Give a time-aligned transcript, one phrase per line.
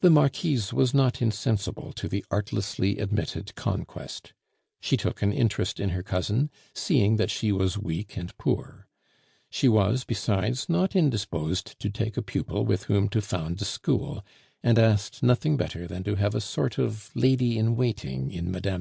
[0.00, 4.32] The Marquise was not insensible to the artlessly admitted conquest.
[4.80, 8.88] She took an interest in her cousin, seeing that she was weak and poor;
[9.50, 14.24] she was, besides, not indisposed to take a pupil with whom to found a school,
[14.64, 18.72] and asked nothing better than to have a sort of lady in waiting in Mme.